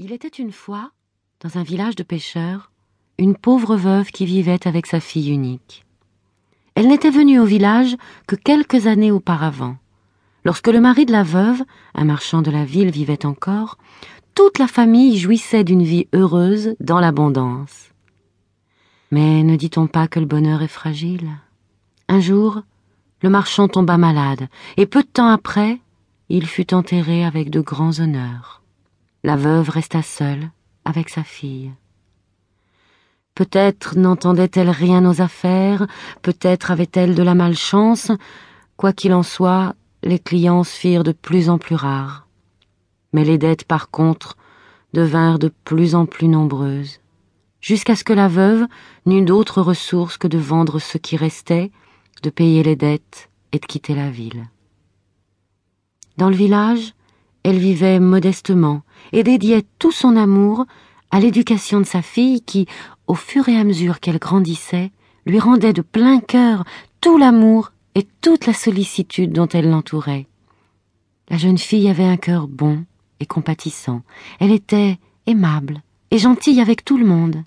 Il 0.00 0.12
était 0.12 0.28
une 0.28 0.52
fois, 0.52 0.92
dans 1.40 1.58
un 1.58 1.64
village 1.64 1.96
de 1.96 2.04
pêcheurs, 2.04 2.70
une 3.18 3.34
pauvre 3.34 3.74
veuve 3.74 4.12
qui 4.12 4.26
vivait 4.26 4.68
avec 4.68 4.86
sa 4.86 5.00
fille 5.00 5.32
unique. 5.32 5.84
Elle 6.76 6.86
n'était 6.86 7.10
venue 7.10 7.40
au 7.40 7.44
village 7.44 7.96
que 8.28 8.36
quelques 8.36 8.86
années 8.86 9.10
auparavant. 9.10 9.76
Lorsque 10.44 10.68
le 10.68 10.78
mari 10.78 11.04
de 11.04 11.10
la 11.10 11.24
veuve, 11.24 11.64
un 11.96 12.04
marchand 12.04 12.42
de 12.42 12.50
la 12.52 12.64
ville, 12.64 12.92
vivait 12.92 13.26
encore, 13.26 13.76
toute 14.36 14.60
la 14.60 14.68
famille 14.68 15.18
jouissait 15.18 15.64
d'une 15.64 15.82
vie 15.82 16.06
heureuse 16.14 16.76
dans 16.78 17.00
l'abondance. 17.00 17.90
Mais 19.10 19.42
ne 19.42 19.56
dit-on 19.56 19.88
pas 19.88 20.06
que 20.06 20.20
le 20.20 20.26
bonheur 20.26 20.62
est 20.62 20.68
fragile? 20.68 21.28
Un 22.06 22.20
jour, 22.20 22.62
le 23.22 23.30
marchand 23.30 23.66
tomba 23.66 23.98
malade, 23.98 24.46
et 24.76 24.86
peu 24.86 25.02
de 25.02 25.08
temps 25.08 25.28
après, 25.28 25.80
il 26.28 26.46
fut 26.46 26.72
enterré 26.72 27.24
avec 27.24 27.50
de 27.50 27.60
grands 27.60 27.98
honneurs. 27.98 28.57
La 29.24 29.34
veuve 29.34 29.68
resta 29.68 30.02
seule 30.02 30.50
avec 30.84 31.08
sa 31.08 31.24
fille. 31.24 31.72
Peut-être 33.34 33.96
n'entendait-elle 33.96 34.70
rien 34.70 35.04
aux 35.08 35.20
affaires, 35.20 35.86
peut-être 36.22 36.70
avait-elle 36.70 37.14
de 37.14 37.22
la 37.22 37.34
malchance, 37.34 38.12
quoi 38.76 38.92
qu'il 38.92 39.12
en 39.12 39.24
soit, 39.24 39.74
les 40.02 40.20
clients 40.20 40.62
se 40.62 40.76
firent 40.76 41.02
de 41.02 41.12
plus 41.12 41.50
en 41.50 41.58
plus 41.58 41.74
rares. 41.74 42.28
Mais 43.12 43.24
les 43.24 43.38
dettes, 43.38 43.64
par 43.64 43.90
contre, 43.90 44.36
devinrent 44.92 45.38
de 45.38 45.52
plus 45.64 45.94
en 45.94 46.06
plus 46.06 46.28
nombreuses, 46.28 47.00
jusqu'à 47.60 47.96
ce 47.96 48.04
que 48.04 48.12
la 48.12 48.28
veuve 48.28 48.66
n'eût 49.04 49.24
d'autre 49.24 49.62
ressource 49.62 50.16
que 50.16 50.28
de 50.28 50.38
vendre 50.38 50.78
ce 50.78 50.96
qui 50.96 51.16
restait, 51.16 51.72
de 52.22 52.30
payer 52.30 52.62
les 52.62 52.76
dettes 52.76 53.30
et 53.52 53.58
de 53.58 53.66
quitter 53.66 53.94
la 53.94 54.10
ville. 54.10 54.48
Dans 56.16 56.30
le 56.30 56.36
village, 56.36 56.94
elle 57.42 57.58
vivait 57.58 58.00
modestement 58.00 58.82
et 59.12 59.22
dédiait 59.22 59.64
tout 59.78 59.92
son 59.92 60.16
amour 60.16 60.66
à 61.10 61.20
l'éducation 61.20 61.80
de 61.80 61.86
sa 61.86 62.02
fille 62.02 62.42
qui, 62.42 62.66
au 63.06 63.14
fur 63.14 63.48
et 63.48 63.56
à 63.56 63.64
mesure 63.64 64.00
qu'elle 64.00 64.18
grandissait, 64.18 64.90
lui 65.26 65.38
rendait 65.38 65.72
de 65.72 65.82
plein 65.82 66.20
cœur 66.20 66.64
tout 67.00 67.18
l'amour 67.18 67.72
et 67.94 68.06
toute 68.20 68.46
la 68.46 68.52
sollicitude 68.52 69.32
dont 69.32 69.48
elle 69.48 69.70
l'entourait. 69.70 70.26
La 71.30 71.36
jeune 71.36 71.58
fille 71.58 71.88
avait 71.88 72.04
un 72.04 72.16
cœur 72.16 72.48
bon 72.48 72.84
et 73.20 73.26
compatissant. 73.26 74.02
Elle 74.40 74.52
était 74.52 74.98
aimable 75.26 75.82
et 76.10 76.18
gentille 76.18 76.60
avec 76.60 76.84
tout 76.84 76.96
le 76.96 77.06
monde. 77.06 77.42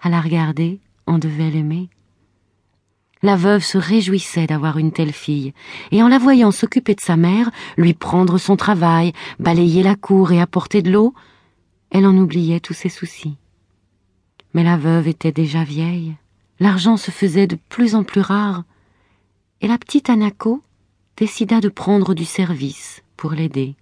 À 0.00 0.08
la 0.08 0.20
regarder, 0.20 0.80
on 1.06 1.18
devait 1.18 1.50
l'aimer. 1.50 1.88
La 3.22 3.36
veuve 3.36 3.64
se 3.64 3.78
réjouissait 3.78 4.46
d'avoir 4.46 4.76
une 4.76 4.92
telle 4.92 5.12
fille, 5.12 5.54
et 5.90 6.02
en 6.02 6.08
la 6.08 6.18
voyant 6.18 6.50
s'occuper 6.50 6.94
de 6.94 7.00
sa 7.00 7.16
mère, 7.16 7.50
lui 7.76 7.94
prendre 7.94 8.36
son 8.36 8.56
travail, 8.56 9.12
balayer 9.38 9.82
la 9.82 9.94
cour 9.94 10.32
et 10.32 10.40
apporter 10.40 10.82
de 10.82 10.90
l'eau, 10.90 11.14
elle 11.90 12.06
en 12.06 12.16
oubliait 12.16 12.60
tous 12.60 12.74
ses 12.74 12.90
soucis. 12.90 13.36
Mais 14.52 14.64
la 14.64 14.76
veuve 14.76 15.08
était 15.08 15.32
déjà 15.32 15.64
vieille, 15.64 16.14
l'argent 16.60 16.96
se 16.96 17.10
faisait 17.10 17.46
de 17.46 17.58
plus 17.68 17.94
en 17.94 18.04
plus 18.04 18.20
rare, 18.20 18.64
et 19.62 19.68
la 19.68 19.78
petite 19.78 20.10
Anako 20.10 20.62
décida 21.16 21.60
de 21.60 21.70
prendre 21.70 22.12
du 22.14 22.26
service 22.26 23.02
pour 23.16 23.32
l'aider. 23.32 23.74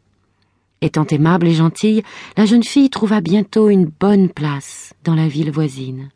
Étant 0.81 1.07
aimable 1.07 1.49
et 1.49 1.55
gentille, 1.55 2.03
la 2.37 2.47
jeune 2.47 2.63
fille 2.63 2.91
trouva 2.91 3.21
bientôt 3.21 3.69
une 3.69 3.87
bonne 3.87 4.29
place 4.29 4.95
dans 5.03 5.15
la 5.15 5.27
ville 5.27 5.51
voisine. 5.51 6.11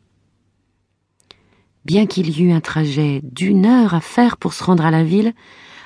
Bien 1.85 2.05
qu'il 2.05 2.29
y 2.29 2.43
eût 2.43 2.51
un 2.51 2.61
trajet 2.61 3.21
d'une 3.23 3.65
heure 3.65 3.93
à 3.93 4.01
faire 4.01 4.37
pour 4.37 4.53
se 4.53 4.63
rendre 4.63 4.85
à 4.85 4.91
la 4.91 5.03
ville, 5.03 5.33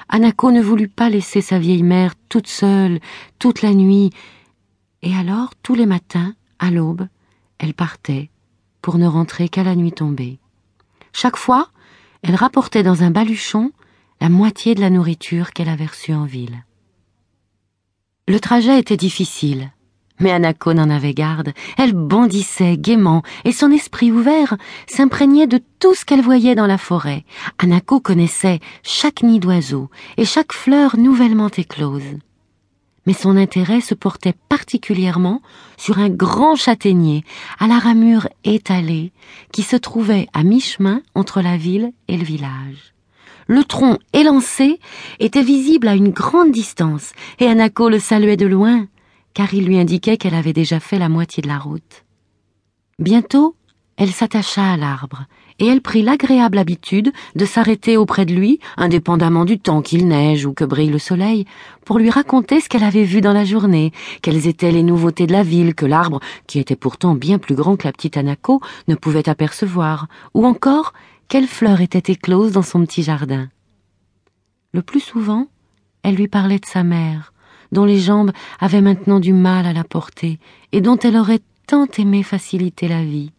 Anako 0.10 0.52
ne 0.52 0.62
voulut 0.62 0.88
pas 0.88 1.10
laisser 1.10 1.42
sa 1.42 1.60
vieille 1.60 1.84
mère 1.84 2.14
toute 2.30 2.48
seule, 2.48 3.00
toute 3.40 3.62
la 3.62 3.74
nuit, 3.74 4.12
et 5.02 5.14
alors, 5.16 5.54
tous 5.62 5.76
les 5.76 5.86
matins, 5.86 6.34
à 6.60 6.72
l'aube, 6.72 7.08
elle 7.58 7.74
partait, 7.74 8.30
pour 8.82 8.98
ne 8.98 9.06
rentrer 9.06 9.50
qu'à 9.50 9.64
la 9.64 9.76
nuit 9.76 9.92
tombée. 9.92 10.40
Chaque 11.12 11.36
fois, 11.36 11.70
elle 12.22 12.36
rapportait 12.36 12.84
dans 12.84 13.04
un 13.04 13.12
baluchon 13.12 13.72
la 14.22 14.30
moitié 14.30 14.76
de 14.76 14.82
la 14.82 14.90
nourriture 14.90 15.52
qu'elle 15.52 15.68
avait 15.68 15.86
reçue 15.86 16.14
en 16.14 16.24
ville. 16.24 16.64
Le 18.30 18.40
trajet 18.40 18.80
était 18.80 18.96
difficile, 18.96 19.72
mais 20.20 20.32
Anako 20.32 20.74
n'en 20.74 20.90
avait 20.90 21.14
garde. 21.14 21.54
Elle 21.78 21.94
bondissait 21.94 22.78
gaiement, 22.78 23.24
et 23.46 23.52
son 23.52 23.72
esprit 23.72 24.12
ouvert 24.12 24.58
s'imprégnait 24.88 25.48
de 25.48 25.62
tout 25.80 25.96
ce 25.96 26.06
qu'elle 26.06 26.22
voyait 26.22 26.56
dans 26.56 26.68
la 26.68 26.78
forêt. 26.78 27.26
Anako 27.58 28.00
connaissait 28.00 28.60
chaque 28.84 29.24
nid 29.24 29.40
d'oiseau 29.40 29.90
et 30.18 30.26
chaque 30.26 30.54
fleur 30.54 30.98
nouvellement 30.98 31.50
éclose. 31.50 32.18
Mais 33.06 33.14
son 33.14 33.36
intérêt 33.36 33.82
se 33.82 33.96
portait 33.96 34.36
particulièrement 34.48 35.42
sur 35.78 36.00
un 36.00 36.10
grand 36.10 36.56
châtaignier 36.56 37.24
à 37.60 37.68
la 37.68 37.78
ramure 37.78 38.30
étalée 38.46 39.12
qui 39.52 39.62
se 39.62 39.76
trouvait 39.76 40.28
à 40.34 40.44
mi-chemin 40.44 41.02
entre 41.14 41.42
la 41.42 41.58
ville 41.58 41.92
et 42.08 42.18
le 42.18 42.24
village. 42.24 42.94
Le 43.48 43.66
tronc 43.66 43.98
élancé 44.14 44.80
était 45.20 45.44
visible 45.44 45.90
à 45.90 45.96
une 45.96 46.12
grande 46.12 46.52
distance, 46.52 47.12
et 47.40 47.48
Anako 47.48 47.90
le 47.90 48.00
saluait 48.00 48.38
de 48.38 48.46
loin 48.46 48.88
car 49.34 49.54
il 49.54 49.66
lui 49.66 49.80
indiquait 49.80 50.18
qu'elle 50.18 50.36
avait 50.36 50.54
déjà 50.54 50.80
fait 50.80 51.00
la 51.00 51.10
moitié 51.10 51.42
de 51.42 51.48
la 51.48 51.60
route. 51.60 52.06
Bientôt, 53.00 53.56
elle 53.98 54.12
s'attacha 54.12 54.74
à 54.74 54.78
l'arbre, 54.78 55.26
et 55.60 55.68
elle 55.68 55.82
prit 55.82 56.02
l'agréable 56.02 56.58
habitude 56.58 57.12
de 57.36 57.46
s'arrêter 57.46 57.96
auprès 57.96 58.26
de 58.26 58.34
lui, 58.34 58.60
indépendamment 58.78 59.46
du 59.46 59.60
temps 59.60 59.82
qu'il 59.82 60.08
neige 60.08 60.46
ou 60.46 60.54
que 60.54 60.64
brille 60.64 60.90
le 60.90 61.00
soleil, 61.00 61.46
pour 61.86 62.00
lui 62.00 62.10
raconter 62.10 62.60
ce 62.60 62.70
qu'elle 62.70 62.84
avait 62.84 63.04
vu 63.04 63.22
dans 63.22 63.34
la 63.34 63.46
journée, 63.46 63.92
quelles 64.22 64.48
étaient 64.48 64.72
les 64.72 64.84
nouveautés 64.84 65.28
de 65.28 65.32
la 65.32 65.44
ville 65.44 65.76
que 65.76 65.86
l'arbre, 65.86 66.20
qui 66.48 66.60
était 66.60 66.76
pourtant 66.76 67.14
bien 67.14 67.38
plus 67.38 67.56
grand 67.56 67.76
que 67.76 67.88
la 67.88 67.92
petite 67.92 68.18
Anako, 68.18 68.62
ne 68.88 68.96
pouvait 68.96 69.30
apercevoir, 69.30 70.08
ou 70.34 70.46
encore 70.46 70.94
quelles 71.28 71.48
fleurs 71.48 71.82
étaient 71.82 72.12
écloses 72.12 72.52
dans 72.52 72.62
son 72.62 72.86
petit 72.86 73.04
jardin. 73.04 73.50
Le 74.74 74.82
plus 74.82 75.02
souvent, 75.02 75.48
elle 76.02 76.16
lui 76.16 76.28
parlait 76.28 76.60
de 76.60 76.66
sa 76.66 76.84
mère, 76.84 77.33
dont 77.74 77.86
les 77.86 78.00
jambes 78.00 78.32
avaient 78.60 78.82
maintenant 78.82 79.20
du 79.20 79.34
mal 79.34 79.66
à 79.66 79.74
la 79.74 79.84
porter, 79.84 80.40
et 80.72 80.82
dont 80.82 80.98
elle 80.98 81.18
aurait 81.18 81.42
tant 81.68 81.88
aimé 81.98 82.24
faciliter 82.24 82.88
la 82.88 83.04
vie. 83.04 83.32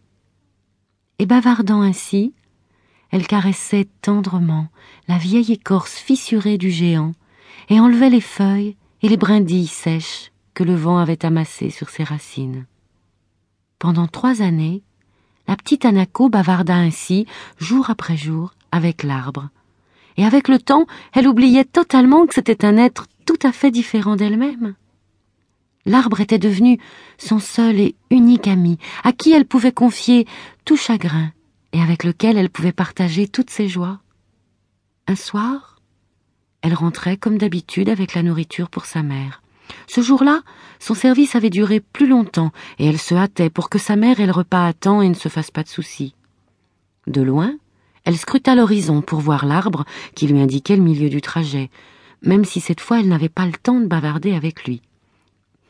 Et 1.19 1.25
bavardant 1.25 1.81
ainsi, 1.81 2.33
elle 3.11 3.27
caressait 3.27 3.87
tendrement 4.01 4.67
la 5.07 5.17
vieille 5.17 5.53
écorce 5.53 5.95
fissurée 5.95 6.57
du 6.57 6.69
géant, 6.69 7.13
et 7.69 7.79
enlevait 7.79 8.09
les 8.09 8.21
feuilles 8.21 8.75
et 9.01 9.09
les 9.09 9.17
brindilles 9.17 9.67
sèches 9.67 10.31
que 10.53 10.63
le 10.63 10.75
vent 10.75 10.97
avait 10.97 11.25
amassées 11.25 11.69
sur 11.69 11.89
ses 11.89 12.03
racines. 12.03 12.65
Pendant 13.79 14.07
trois 14.07 14.41
années, 14.41 14.83
la 15.47 15.55
petite 15.55 15.85
Anako 15.85 16.29
bavarda 16.29 16.75
ainsi, 16.75 17.27
jour 17.57 17.89
après 17.89 18.17
jour, 18.17 18.53
avec 18.71 19.03
l'arbre. 19.03 19.49
Et 20.17 20.25
avec 20.25 20.47
le 20.47 20.59
temps, 20.59 20.87
elle 21.13 21.27
oubliait 21.27 21.65
totalement 21.65 22.25
que 22.25 22.33
c'était 22.33 22.65
un 22.65 22.77
être 22.77 23.05
tout 23.25 23.39
à 23.43 23.51
fait 23.51 23.71
différent 23.71 24.15
d'elle-même. 24.15 24.75
L'arbre 25.85 26.21
était 26.21 26.39
devenu 26.39 26.79
son 27.17 27.39
seul 27.39 27.79
et 27.79 27.95
unique 28.09 28.47
ami, 28.47 28.77
à 29.03 29.11
qui 29.11 29.31
elle 29.31 29.45
pouvait 29.45 29.71
confier 29.71 30.25
tout 30.65 30.77
chagrin 30.77 31.31
et 31.73 31.81
avec 31.81 32.03
lequel 32.03 32.37
elle 32.37 32.49
pouvait 32.49 32.71
partager 32.71 33.27
toutes 33.27 33.49
ses 33.49 33.67
joies. 33.67 33.99
Un 35.07 35.15
soir, 35.15 35.79
elle 36.61 36.73
rentrait 36.73 37.17
comme 37.17 37.37
d'habitude 37.37 37.89
avec 37.89 38.15
la 38.15 38.23
nourriture 38.23 38.69
pour 38.69 38.85
sa 38.85 39.03
mère. 39.03 39.43
Ce 39.87 40.01
jour-là, 40.01 40.41
son 40.79 40.95
service 40.95 41.35
avait 41.35 41.49
duré 41.51 41.79
plus 41.79 42.07
longtemps 42.07 42.51
et 42.79 42.87
elle 42.87 42.97
se 42.97 43.13
hâtait 43.13 43.51
pour 43.51 43.69
que 43.69 43.77
sa 43.77 43.95
mère 43.95 44.19
ait 44.19 44.25
le 44.25 44.31
repas 44.31 44.65
à 44.65 44.73
temps 44.73 45.01
et 45.01 45.09
ne 45.09 45.13
se 45.13 45.29
fasse 45.29 45.51
pas 45.51 45.63
de 45.63 45.67
soucis. 45.67 46.15
De 47.05 47.21
loin, 47.21 47.53
elle 48.03 48.17
scruta 48.17 48.55
l'horizon 48.55 49.01
pour 49.01 49.19
voir 49.19 49.45
l'arbre 49.45 49.85
qui 50.15 50.27
lui 50.27 50.39
indiquait 50.39 50.75
le 50.75 50.83
milieu 50.83 51.09
du 51.09 51.21
trajet, 51.21 51.69
même 52.25 52.45
si 52.45 52.59
cette 52.59 52.81
fois 52.81 52.99
elle 52.99 53.07
n'avait 53.07 53.29
pas 53.29 53.45
le 53.45 53.53
temps 53.53 53.79
de 53.79 53.87
bavarder 53.87 54.33
avec 54.33 54.65
lui. 54.65 54.81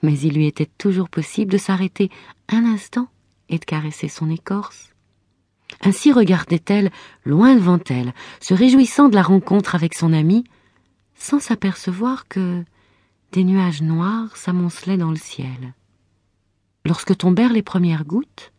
Mais 0.01 0.17
il 0.19 0.33
lui 0.33 0.47
était 0.47 0.69
toujours 0.77 1.09
possible 1.09 1.51
de 1.51 1.57
s'arrêter 1.57 2.09
un 2.49 2.65
instant 2.65 3.07
et 3.49 3.59
de 3.59 3.65
caresser 3.65 4.07
son 4.07 4.29
écorce. 4.29 4.89
Ainsi 5.81 6.11
regardait-elle 6.11 6.91
loin 7.25 7.55
devant 7.55 7.79
elle, 7.89 8.13
se 8.39 8.53
réjouissant 8.53 9.09
de 9.09 9.15
la 9.15 9.23
rencontre 9.23 9.75
avec 9.75 9.93
son 9.93 10.13
ami, 10.13 10.43
sans 11.15 11.39
s'apercevoir 11.39 12.27
que 12.27 12.63
des 13.31 13.43
nuages 13.43 13.81
noirs 13.81 14.37
s'amoncelaient 14.37 14.97
dans 14.97 15.09
le 15.09 15.17
ciel. 15.17 15.73
Lorsque 16.85 17.17
tombèrent 17.17 17.53
les 17.53 17.63
premières 17.63 18.05
gouttes, 18.05 18.53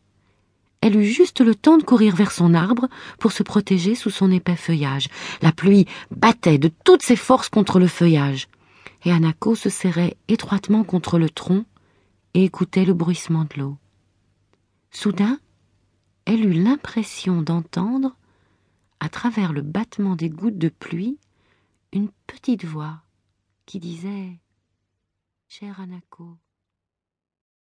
elle 0.81 0.97
eut 0.97 1.05
juste 1.05 1.41
le 1.41 1.55
temps 1.55 1.79
de 1.79 1.83
courir 1.83 2.15
vers 2.15 2.33
son 2.33 2.55
arbre 2.55 2.89
pour 3.19 3.33
se 3.33 3.43
protéger 3.43 3.95
sous 3.95 4.11
son 4.11 4.31
épais 4.31 4.57
feuillage. 4.57 5.09
La 5.43 5.53
pluie 5.53 5.87
battait 6.11 6.59
de 6.59 6.71
toutes 6.85 7.03
ses 7.03 7.17
forces 7.17 7.49
contre 7.49 7.79
le 7.79 7.89
feuillage, 7.89 8.49
et 9.05 9.13
Anako 9.13 9.55
se 9.55 9.71
serrait 9.71 10.17
étroitement 10.29 10.85
contre 10.85 11.19
le 11.19 11.31
tronc 11.31 11.65
et 12.35 12.45
écoutait 12.45 12.85
le 12.85 12.95
bruissement 12.95 13.45
de 13.45 13.61
l'eau. 13.61 13.79
Soudain, 14.91 15.39
elle 16.25 16.45
eut 16.45 16.53
l'impression 16.53 17.43
d'entendre, 17.43 18.17
à 19.01 19.09
travers 19.09 19.53
le 19.53 19.63
battement 19.63 20.17
des 20.17 20.31
gouttes 20.31 20.59
de 20.59 20.69
pluie, 20.69 21.19
une 21.93 22.11
petite 22.27 22.65
voix 22.65 23.03
qui 23.65 23.79
disait 23.79 24.39
Cher 25.49 25.81
Anako, 25.81 26.37